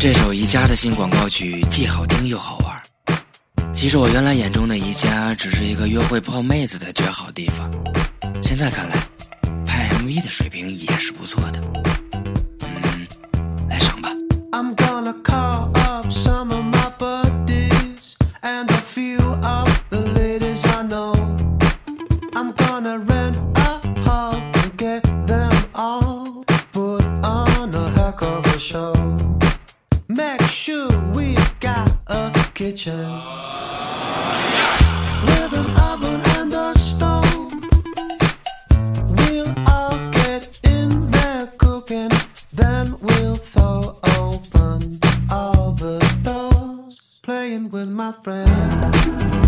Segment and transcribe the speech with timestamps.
[0.00, 3.70] 这首宜家的新广告曲既好听又好玩。
[3.70, 7.70] 其实我原来眼中的宜家只是一个约会泡妹子的绝好地方，
[8.40, 8.96] 现在看来，
[9.66, 11.60] 拍 MV 的水平也是不错的。
[30.20, 33.08] make sure we've got a kitchen
[35.26, 37.52] with an oven and a stove.
[39.16, 42.10] We'll all get in there cooking,
[42.52, 49.39] then we'll throw open all the doors, playing with my friends.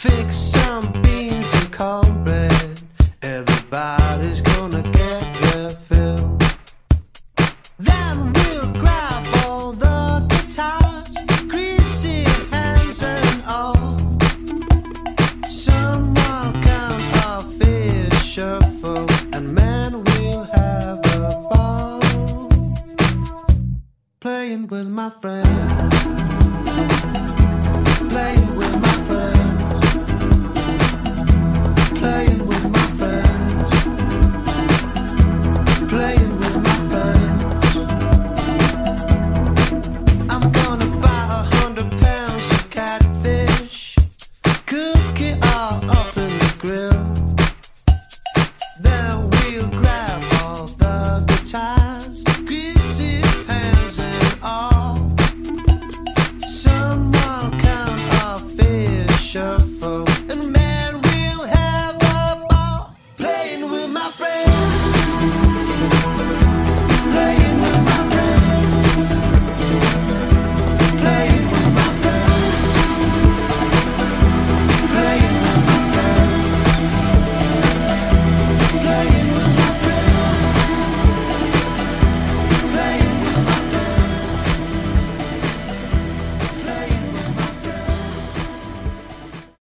[0.00, 2.26] Fix some beans and cold.
[3.20, 6.38] Everybody's gonna get their fill.
[7.78, 11.10] Then we'll grab all the guitars,
[11.48, 13.98] greasy hands and all.
[15.50, 16.54] Someone
[17.58, 22.00] fish shuffle, and man, we'll have a ball.
[24.18, 25.94] Playing with my friends.
[28.08, 28.89] Playing with my
[44.70, 45.49] cookie